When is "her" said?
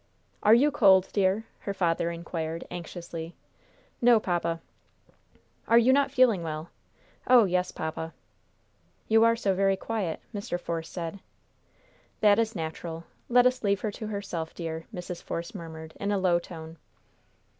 1.59-1.75, 13.81-13.91